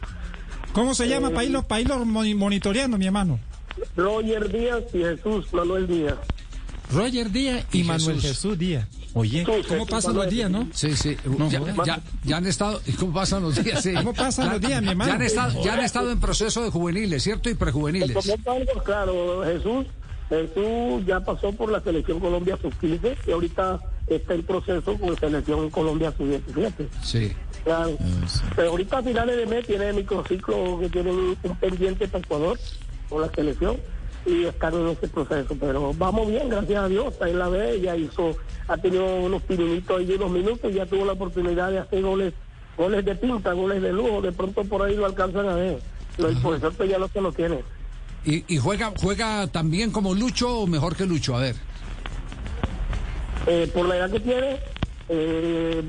¿Cómo 0.73 0.95
se 0.95 1.07
llama? 1.07 1.29
Para 1.29 1.43
irlo, 1.43 1.61
pa' 1.61 1.79
irlo 1.79 2.03
moni- 2.05 2.33
monitoreando, 2.33 2.97
mi 2.97 3.05
hermano. 3.05 3.39
Roger 3.95 4.51
Díaz 4.51 4.83
y 4.95 4.97
Jesús 4.97 5.45
Manuel 5.53 5.85
Díaz. 5.85 6.15
Roger 6.91 7.29
Díaz 7.31 7.65
y, 7.71 7.81
Y 7.81 7.83
Manuel 7.83 8.15
Jesús. 8.15 8.29
Jesús 8.31 8.57
Díaz. 8.57 8.87
Oye, 9.13 9.45
¿cómo 9.67 9.85
pasan 9.85 10.15
los 10.15 10.27
días, 10.29 10.49
no? 10.49 10.67
Sí, 10.73 10.95
sí. 10.95 11.15
ya, 11.51 11.61
ya- 11.85 12.01
ya 12.23 12.37
han 12.37 12.47
estado. 12.47 12.81
¿y 12.87 12.91
¿Cómo 12.99 13.13
pasan 13.13 13.43
los 13.43 13.63
días? 13.63 13.83
Sí. 13.83 13.93
¿Cómo 13.93 14.13
pasan 14.15 14.49
los 14.49 14.59
días, 14.61 14.81
mi 14.81 14.89
hermano? 14.89 15.09
Ya 15.11 15.15
han, 15.15 15.21
estado, 15.21 15.63
ya 15.63 15.73
han 15.75 15.79
estado 15.81 16.11
en 16.11 16.19
proceso 16.19 16.63
de 16.63 16.71
juveniles, 16.71 17.21
¿cierto? 17.23 17.47
Y 17.51 17.53
prejuveniles. 17.53 18.17
claro, 18.83 19.43
Jesús, 19.45 19.85
Jesús 20.29 21.05
ya 21.05 21.19
pasó 21.19 21.51
por 21.51 21.71
la 21.71 21.81
selección 21.81 22.19
Colombia 22.19 22.57
sub-15 22.61 23.17
y 23.27 23.31
ahorita 23.31 23.79
está 24.07 24.35
en 24.35 24.43
proceso 24.43 24.95
con 24.97 25.17
selección 25.17 25.69
Colombia 25.71 26.13
sub-17. 26.15 26.87
Sí. 27.01 27.33
Claro. 27.63 27.97
Pero 28.55 28.69
ahorita 28.69 28.99
a 28.99 29.03
finales 29.03 29.37
de 29.37 29.45
mes 29.47 29.65
tiene 29.65 29.91
microciclo 29.93 30.79
que 30.79 30.89
tienen 30.89 31.15
un, 31.15 31.55
pendiente 31.59 32.07
para 32.07 32.23
Ecuador 32.23 32.59
con 33.09 33.21
la 33.21 33.29
selección 33.29 33.77
y 34.25 34.45
están 34.45 34.75
en 34.75 34.87
ese 34.89 35.07
proceso. 35.07 35.55
Pero 35.59 35.93
vamos 35.95 36.27
bien, 36.27 36.47
gracias 36.47 36.83
a 36.83 36.87
Dios. 36.87 37.13
Está 37.13 37.27
en 37.27 37.39
la 37.39 37.49
B, 37.49 37.81
ya 37.81 37.95
hizo, 37.95 38.35
ha 38.67 38.77
tenido 38.77 39.15
unos 39.17 39.41
pininitos 39.43 39.97
ahí 39.97 40.05
de 40.05 40.15
unos 40.15 40.31
minutos 40.31 40.71
y 40.71 40.75
ya 40.75 40.85
tuvo 40.85 41.05
la 41.05 41.13
oportunidad 41.13 41.71
de 41.71 41.79
hacer 41.79 42.01
goles, 42.01 42.33
goles 42.77 43.03
de 43.03 43.15
pinta, 43.15 43.53
goles 43.53 43.81
de 43.81 43.91
lujo. 43.91 44.21
De 44.21 44.31
pronto 44.31 44.63
por 44.63 44.83
ahí 44.83 44.95
lo 44.95 45.05
alcanzan 45.05 45.49
a 45.49 45.55
ver. 45.55 45.79
Pero 46.15 46.29
el 46.29 46.37
profesor 46.37 46.73
pues 46.73 46.89
ya 46.89 46.99
no 46.99 47.07
se 47.07 47.21
lo 47.21 47.31
tiene. 47.31 47.63
¿Y, 48.25 48.43
y 48.47 48.57
juega, 48.57 48.93
juega 48.97 49.47
también 49.47 49.91
como 49.91 50.13
Lucho 50.13 50.59
o 50.59 50.67
mejor 50.67 50.95
que 50.95 51.05
Lucho? 51.05 51.35
A 51.35 51.41
ver. 51.41 51.55
Eh, 53.47 53.69
por 53.73 53.87
la 53.87 53.97
edad 53.97 54.11
que 54.11 54.19
tiene, 54.19 54.59
eh, 55.07 55.81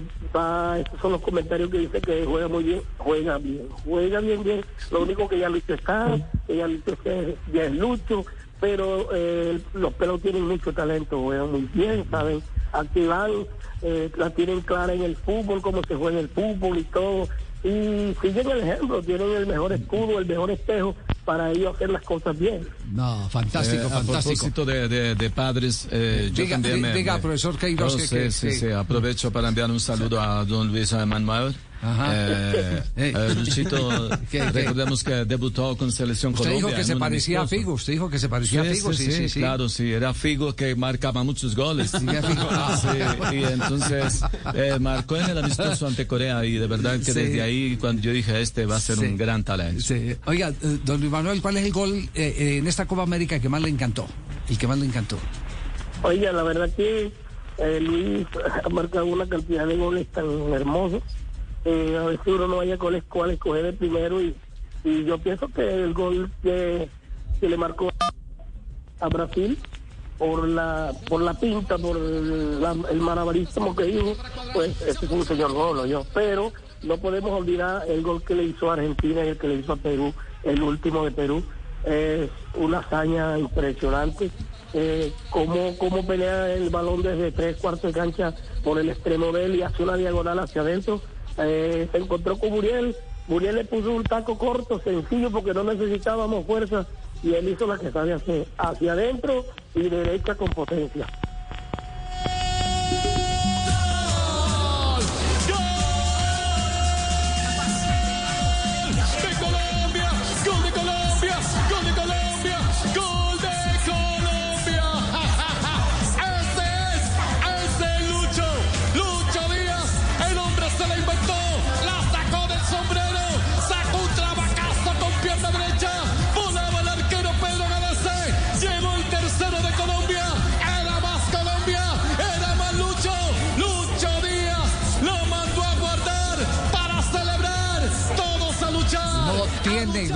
estos 0.78 1.00
son 1.00 1.12
los 1.12 1.20
comentarios 1.20 1.70
que 1.70 1.78
dice 1.78 2.00
que 2.00 2.24
juega 2.24 2.48
muy 2.48 2.64
bien, 2.64 2.82
juega 2.96 3.38
bien, 3.38 3.68
juega 3.84 4.20
bien, 4.20 4.42
bien. 4.42 4.64
Lo 4.90 5.02
único 5.02 5.28
que 5.28 5.38
ya 5.38 5.48
Lucho 5.48 5.74
está, 5.74 6.16
que 6.46 6.56
ya 6.56 6.66
Lucho 6.66 6.96
es, 7.04 7.34
ya 7.52 7.64
es 7.64 7.72
Lucho, 7.72 8.24
pero 8.60 9.08
eh, 9.12 9.60
los 9.74 9.92
pelos 9.94 10.22
tienen 10.22 10.46
mucho 10.46 10.72
talento, 10.72 11.20
juegan 11.20 11.50
muy 11.50 11.68
bien, 11.74 12.06
saben 12.10 12.42
activar, 12.72 13.30
eh, 13.82 14.10
la 14.16 14.30
tienen 14.30 14.60
clara 14.60 14.94
en 14.94 15.02
el 15.02 15.16
fútbol, 15.16 15.60
cómo 15.60 15.82
se 15.82 15.96
juega 15.96 16.20
el 16.20 16.28
fútbol 16.28 16.78
y 16.78 16.84
todo. 16.84 17.28
Y 17.62 18.16
siguen 18.22 18.50
el 18.50 18.60
ejemplo, 18.60 19.02
tienen 19.02 19.32
el 19.32 19.46
mejor 19.46 19.72
escudo, 19.72 20.18
el 20.18 20.26
mejor 20.26 20.50
espejo 20.50 20.94
para 21.30 21.52
ellos 21.52 21.76
hacer 21.76 21.90
las 21.90 22.02
cosas 22.02 22.36
bien. 22.36 22.66
No, 22.92 23.28
fantástico, 23.28 23.84
Eh, 23.84 23.86
a 23.86 23.88
fantástico. 23.88 24.34
propósito 24.50 24.64
de, 24.64 24.88
de- 24.88 25.14
de 25.14 25.30
padres, 25.30 25.86
eh, 25.92 26.28
yo 26.34 26.42
Diga- 26.42 26.50
también 26.56 26.74
di- 26.74 26.80
me, 26.80 26.92
diga, 26.92 27.14
me- 27.14 27.20
profesor 27.22 27.56
Queiroz, 27.56 27.94
Oh, 27.94 27.96
que- 27.98 28.02
sí, 28.08 28.16
que- 28.16 28.30
sí, 28.32 28.46
que- 28.48 28.54
sí, 28.54 28.70
aprovecho 28.72 29.30
para 29.30 29.46
enviar 29.48 29.70
un 29.70 29.78
saludo 29.78 30.20
a 30.20 30.44
don 30.44 30.72
Luis 30.72 30.92
Manuel. 30.92 31.54
Ajá. 31.82 32.08
Eh, 32.12 32.82
Eh. 32.96 33.34
Luchito, 33.36 34.10
¿Qué- 34.30 34.38
qué? 34.38 34.50
recordemos 34.50 35.02
que 35.02 35.24
debutó 35.24 35.76
con 35.76 35.90
Selección 35.90 36.32
Usted 36.34 36.44
Colombia. 36.44 36.66
dijo 36.68 36.76
que 36.78 36.84
se 36.84 36.96
parecía 36.96 37.40
a. 37.42 37.46
Figo. 37.46 37.72
Usted 37.74 37.94
dijo 37.94 38.10
que 38.10 38.18
se 38.18 38.28
parecía 38.28 38.60
a 38.60 38.64
Figo. 38.64 38.92
Sí, 38.92 39.10
sí, 39.10 39.28
sí. 39.30 39.40
claro, 39.40 39.68
sí, 39.68 39.90
era 39.90 40.12
Figo 40.12 40.54
que 40.54 40.74
marcaba 40.76 41.24
muchos 41.24 41.56
goles. 41.56 41.90
Sí, 41.90 42.06
a 42.08 42.22
Figo. 42.22 42.48
Sí, 43.30 43.36
y 43.36 43.44
entonces 43.44 44.20
eh, 44.54 44.76
marcó 44.78 45.16
en 45.16 45.30
el 45.30 45.38
amistoso 45.38 45.86
ante 45.86 46.06
Corea 46.06 46.44
y 46.44 46.52
de 46.54 46.66
verdad 46.66 46.98
que 46.98 47.04
Sí. 47.06 47.12
desde 47.12 47.40
ahí 47.42 47.76
cuando 47.80 48.02
yo 48.02 48.12
dije 48.12 48.40
este 48.40 48.66
va 48.66 48.76
a 48.76 48.80
ser 48.80 48.96
Sí. 48.98 49.06
un 49.06 49.16
gran 49.16 49.42
talento. 49.44 49.82
Sí. 49.82 50.14
Oiga, 50.26 50.50
eh, 50.50 50.78
don 50.84 51.00
Luis 51.00 51.10
Manuel, 51.10 51.40
¿cuál 51.40 51.56
es 51.56 51.64
el 51.64 51.72
gol 51.72 51.94
eh, 51.94 52.08
eh, 52.14 52.56
en 52.58 52.66
esta 52.66 52.86
Copa 52.86 53.02
América 53.02 53.38
que 53.40 53.48
más 53.48 53.62
le 53.62 53.68
encantó? 53.70 54.06
El 54.48 54.58
que 54.58 54.66
más 54.66 54.78
le 54.78 54.84
encantó. 54.86 55.18
Oiga, 56.02 56.32
la 56.32 56.42
verdad 56.42 56.68
que 56.76 57.10
eh, 57.58 57.80
Luis 57.80 58.26
ha 58.64 58.68
marcado 58.68 59.06
una 59.06 59.26
cantidad 59.26 59.66
de 59.66 59.76
goles 59.76 60.06
tan 60.12 60.26
hermosos. 60.52 61.02
Eh, 61.64 61.96
a 62.00 62.06
veces 62.06 62.26
uno 62.26 62.48
no 62.48 62.56
vaya 62.56 62.78
con 62.78 62.94
el 62.94 63.02
cual 63.04 63.30
escoger 63.32 63.66
el 63.66 63.74
primero 63.74 64.20
y, 64.20 64.34
yo 64.82 65.18
pienso 65.18 65.48
que 65.48 65.62
el 65.84 65.92
gol 65.92 66.30
que, 66.42 66.88
que 67.38 67.48
le 67.48 67.56
marcó 67.58 67.90
a 68.98 69.08
Brasil 69.08 69.58
por 70.16 70.48
la 70.48 70.92
por 71.08 71.20
la 71.20 71.34
pinta, 71.34 71.76
por 71.76 71.96
el, 71.98 72.60
la- 72.62 72.72
el 72.90 73.00
que 73.76 73.88
hizo, 73.90 74.16
pues 74.54 74.80
ese 74.82 75.04
es 75.04 75.10
un 75.10 75.24
señor 75.24 75.52
gol, 75.52 75.86
yo. 75.86 76.04
Pero 76.14 76.52
no 76.82 76.96
podemos 76.96 77.30
olvidar 77.32 77.84
el 77.88 78.02
gol 78.02 78.22
que 78.22 78.34
le 78.34 78.44
hizo 78.44 78.70
a 78.70 78.74
Argentina 78.74 79.24
y 79.24 79.28
el 79.28 79.38
que 79.38 79.48
le 79.48 79.54
hizo 79.56 79.74
a 79.74 79.76
Perú, 79.76 80.14
el 80.44 80.62
último 80.62 81.04
de 81.04 81.10
Perú. 81.10 81.42
Es 81.84 82.30
una 82.54 82.80
hazaña 82.80 83.38
impresionante 83.38 84.30
eh, 84.74 85.12
cómo, 85.30 85.76
cómo 85.78 86.06
pelea 86.06 86.52
el 86.52 86.68
balón 86.68 87.02
desde 87.02 87.32
tres 87.32 87.56
cuartos 87.56 87.92
de 87.92 87.98
cancha 87.98 88.34
por 88.62 88.78
el 88.78 88.90
extremo 88.90 89.32
de 89.32 89.46
él 89.46 89.56
y 89.56 89.62
hace 89.62 89.82
una 89.82 89.96
diagonal 89.96 90.38
hacia 90.38 90.60
adentro. 90.60 91.00
Eh, 91.38 91.88
se 91.90 91.98
encontró 91.98 92.38
con 92.38 92.50
Muriel, 92.50 92.96
Muriel 93.26 93.56
le 93.56 93.64
puso 93.64 93.92
un 93.92 94.06
taco 94.06 94.36
corto, 94.36 94.80
sencillo, 94.80 95.30
porque 95.30 95.54
no 95.54 95.64
necesitábamos 95.64 96.46
fuerza 96.46 96.86
y 97.22 97.34
él 97.34 97.48
hizo 97.48 97.66
la 97.66 97.78
que 97.78 97.90
sabe 97.90 98.12
hacer, 98.12 98.46
hacia 98.58 98.92
adentro 98.92 99.44
y 99.74 99.88
derecha 99.88 100.34
con 100.34 100.52
potencia. 100.52 101.08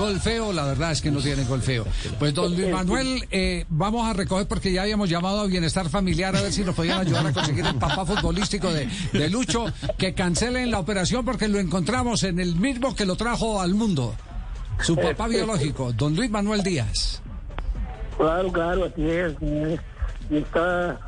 Gol 0.04 0.20
feo, 0.20 0.52
la 0.52 0.64
verdad 0.64 0.92
es 0.92 1.00
que 1.00 1.10
no 1.10 1.20
tiene 1.20 1.44
gol 1.44 1.62
feo. 1.62 1.86
Pues 2.18 2.34
don 2.34 2.54
Luis 2.54 2.70
Manuel, 2.70 3.26
eh, 3.30 3.64
vamos 3.70 4.06
a 4.06 4.12
recoger 4.12 4.46
porque 4.46 4.70
ya 4.70 4.82
habíamos 4.82 5.08
llamado 5.08 5.40
a 5.40 5.46
Bienestar 5.46 5.88
Familiar 5.88 6.36
a 6.36 6.42
ver 6.42 6.52
si 6.52 6.62
nos 6.62 6.74
podían 6.74 7.00
ayudar 7.00 7.26
a 7.26 7.32
conseguir 7.32 7.64
el 7.64 7.76
papá 7.76 8.04
futbolístico 8.04 8.70
de, 8.72 8.86
de 9.12 9.30
Lucho, 9.30 9.64
que 9.96 10.12
cancelen 10.12 10.70
la 10.70 10.78
operación 10.78 11.24
porque 11.24 11.48
lo 11.48 11.58
encontramos 11.58 12.22
en 12.24 12.38
el 12.38 12.56
mismo 12.56 12.94
que 12.94 13.06
lo 13.06 13.16
trajo 13.16 13.60
al 13.62 13.74
mundo. 13.74 14.14
Su 14.82 14.94
papá 14.96 15.26
biológico, 15.28 15.92
don 15.92 16.14
Luis 16.14 16.30
Manuel 16.30 16.62
Díaz. 16.62 17.22
Claro, 18.18 18.52
claro, 18.52 18.84
así 18.84 19.08
es. 19.08 19.32
Y 20.30 20.36
está, 20.36 21.00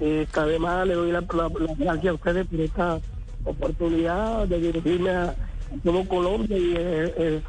eh, 0.00 0.22
está 0.26 0.46
de 0.46 0.58
más, 0.58 0.86
le 0.86 0.94
doy 0.94 1.12
la, 1.12 1.20
la, 1.20 1.48
la 1.48 1.74
gracias 1.76 2.06
a 2.06 2.14
ustedes 2.14 2.46
por 2.46 2.60
esta 2.60 3.00
oportunidad 3.44 4.46
de 4.46 4.58
dirigirme 4.58 5.10
a, 5.10 5.24
a 5.24 5.34
todo 5.84 6.08
Colombia 6.08 6.56
y 6.56 6.74
eh, 6.76 7.14
eh, 7.18 7.42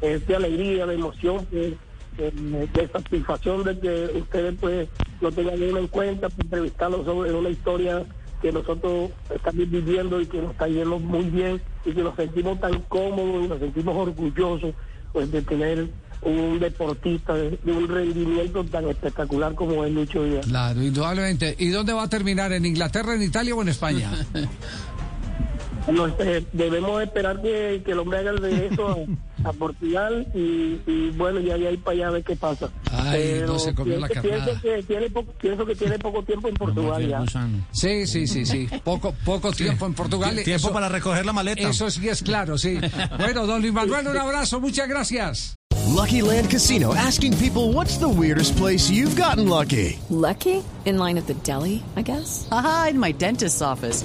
es 0.00 0.26
de 0.26 0.36
alegría, 0.36 0.86
de 0.86 0.94
emoción, 0.94 1.46
de, 1.50 1.76
de- 2.18 2.66
de 2.72 2.88
satisfacción 2.92 3.62
de 3.64 3.78
que 3.78 4.10
ustedes 4.18 4.54
pues 4.60 4.88
lo 5.20 5.30
tengan 5.32 5.62
en 5.62 5.86
cuenta, 5.88 6.28
para 6.28 6.42
entrevistarlos 6.44 7.04
sobre 7.04 7.32
una 7.32 7.48
historia 7.50 8.04
que 8.42 8.52
nosotros 8.52 9.10
estamos 9.34 9.70
viviendo 9.70 10.20
y 10.20 10.26
que 10.26 10.40
nos 10.42 10.52
está 10.52 10.68
yendo 10.68 10.98
muy 10.98 11.24
bien 11.24 11.60
y 11.84 11.92
que 11.92 12.02
nos 12.02 12.14
sentimos 12.16 12.60
tan 12.60 12.80
cómodos 12.82 13.44
y 13.44 13.48
nos 13.48 13.58
sentimos 13.58 13.96
orgullosos 13.96 14.74
pues 15.12 15.30
de 15.32 15.40
tener 15.42 15.88
un 16.22 16.58
deportista 16.58 17.34
de, 17.34 17.58
de 17.62 17.72
un 17.72 17.88
rendimiento 17.88 18.64
tan 18.64 18.88
espectacular 18.88 19.54
como 19.54 19.84
es 19.84 19.92
Lucho 19.92 20.24
Díaz. 20.24 20.46
Claro, 20.46 20.82
indudablemente. 20.82 21.54
¿Y 21.58 21.68
dónde 21.68 21.92
va 21.92 22.04
a 22.04 22.08
terminar? 22.08 22.52
¿En 22.52 22.66
Inglaterra, 22.66 23.14
en 23.14 23.22
Italia 23.22 23.54
o 23.54 23.62
en 23.62 23.68
España? 23.68 24.10
No, 25.92 26.08
eh, 26.18 26.44
debemos 26.52 27.00
esperar 27.00 27.40
que, 27.40 27.80
que 27.84 27.92
el 27.92 27.98
hombre 28.00 28.18
haga 28.18 28.30
el 28.32 28.38
regreso 28.38 29.04
a, 29.48 29.52
Portugal 29.52 30.26
y, 30.34 30.80
y 30.86 31.10
bueno, 31.16 31.40
ya 31.40 31.56
de 31.56 31.68
ahí 31.68 31.76
para 31.76 31.96
allá 31.96 32.08
a 32.08 32.10
ver 32.12 32.24
qué 32.24 32.36
pasa. 32.36 32.68
Ay, 32.90 33.42
no 33.46 33.58
se 33.58 33.74
comió 33.74 33.98
la 33.98 34.08
pienso, 34.08 34.28
carnada. 34.28 34.44
pienso 34.60 34.62
que 34.62 34.82
tiene 34.82 35.10
po- 35.10 35.24
pienso 35.24 35.66
que 35.66 35.74
tiene 35.74 35.98
poco 35.98 36.22
tiempo 36.22 36.48
en 36.48 36.54
Portugal 36.54 37.06
ya. 37.08 37.24
Sí, 37.72 38.06
sí, 38.06 38.26
sí, 38.26 38.44
sí. 38.46 38.68
Poco, 38.84 39.14
poco 39.24 39.52
tiempo 39.52 39.86
en 39.86 39.94
Portugal. 39.94 40.34
Tiempo 40.42 40.68
Eso- 40.68 40.72
para 40.72 40.88
recoger 40.88 41.24
la 41.26 41.32
maleta. 41.32 41.68
Eso 41.68 41.90
sí 41.90 42.08
es 42.08 42.22
claro, 42.22 42.58
sí. 42.58 42.78
Bueno, 43.18 43.46
don 43.46 43.60
Luis 43.62 43.72
Manuel, 43.72 44.06
un 44.08 44.16
abrazo, 44.16 44.60
muchas 44.60 44.88
gracias. 44.88 45.54
Lucky 45.94 46.20
Land 46.20 46.50
Casino 46.50 46.92
asking 46.94 47.32
people 47.38 47.72
what's 47.72 47.98
the 47.98 48.08
weirdest 48.08 48.56
place 48.56 48.90
you've 48.90 49.14
gotten 49.20 49.48
lucky? 49.48 49.98
Lucky? 50.10 50.62
In 50.84 50.98
line 50.98 51.16
at 51.18 51.26
the 51.26 51.34
deli, 51.44 51.82
I 51.96 52.02
guess? 52.02 52.48
Aha, 52.50 52.88
in 52.90 52.98
my 52.98 53.12
dentist's 53.12 53.62
office. 53.62 54.04